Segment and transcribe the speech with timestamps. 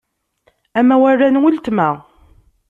[0.79, 1.89] Amawal-a n weltma.